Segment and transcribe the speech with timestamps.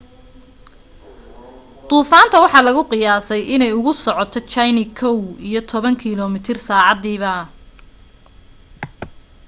[1.89, 5.17] duufaanta waxaa lagu qiyaasay inay ugu socoto jayne kow
[5.49, 7.31] iyo toban kilo mitir saacadiiba